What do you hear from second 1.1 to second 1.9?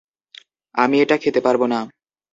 খেতে পারবোনা।